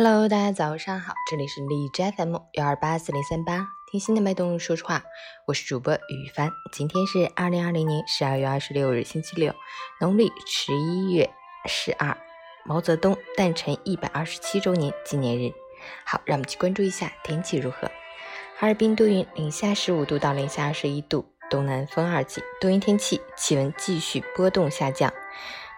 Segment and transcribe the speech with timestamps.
[0.00, 5.02] Hello，大家早上好，这里是荔枝 FM 幺二八四零三八，听心的脉动说说话，
[5.44, 6.52] 我是主播雨帆。
[6.70, 9.52] 今天是二零二零年十二月二十六日，星期六，
[10.00, 11.28] 农历十一月
[11.66, 12.16] 十二，
[12.64, 15.52] 毛泽东诞辰一百二十七周年纪念日。
[16.04, 17.90] 好，让我们去关注一下天气如何。
[18.56, 25.12] 哈尔滨多云，零下十五度到零下二十一度，东南风二级，多云天气，气温继续波动下降。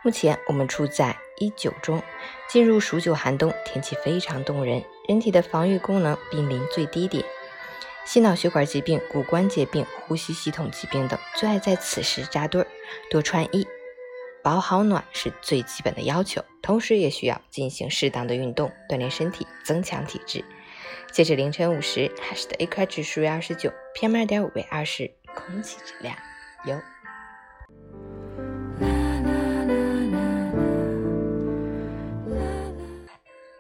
[0.03, 2.03] 目前我们处在一九中，
[2.49, 7.23] 进入数九寒冬，天气非常冻人，人体的防御功能濒临最低点，
[8.07, 12.67] 心脑血管疾病、骨关节病、呼吸系统疾病等最爱在此时扎堆儿。
[13.11, 13.69] 多穿衣，
[14.43, 20.43] 保好暖是最基本的要求，同时也需要进行适当的运动，锻炼身体，增强体质。
[21.13, 26.17] 截止凌晨五时，海市的 AQI 指数为二十九，PM 二点五为二十，空气质量
[26.65, 26.81] 优。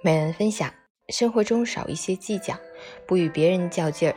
[0.03, 0.73] 每人分享：
[1.11, 2.59] 生活中少一些计较，
[3.07, 4.17] 不与别人较劲儿，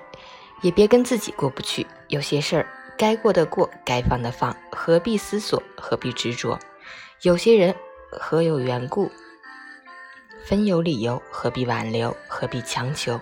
[0.61, 1.85] 也别跟自己过不去。
[2.08, 6.58] 有些事儿该过的过，该放的放，何必思索，何必执着？
[7.23, 7.75] 有些人
[8.09, 9.11] 何有缘故，
[10.45, 13.19] 分有理由，何必挽留，何必强求？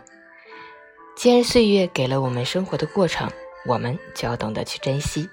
[1.16, 3.32] 既然岁月给了我们生活的过程，
[3.66, 5.28] 我们就要懂得去珍惜，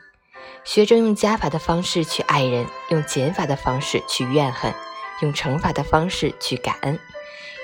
[0.64, 4.72] 学着用加法的方式去爱人，用减法的方式去怨恨，
[5.20, 6.98] 用乘法的方式去感恩。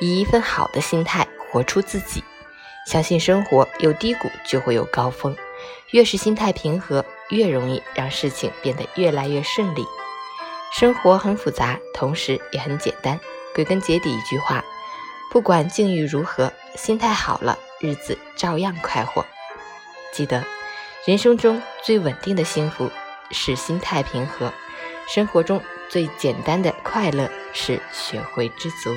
[0.01, 2.23] 以一份好的心态活出自己，
[2.87, 5.37] 相信生活有低谷就会有高峰，
[5.93, 9.87] 越是心态平和，越容易让事情变得越来越顺利。
[10.73, 13.19] 生活很复杂，同时也很简单。
[13.55, 14.65] 归根结底一句话：
[15.31, 19.25] 不管境遇如何，心态好了，日子照样快活。
[20.13, 20.45] 记得，
[21.07, 22.91] 人生中最稳定的幸福
[23.31, 24.53] 是心态平和，
[25.07, 28.91] 生活中最简单的快乐是学会知足。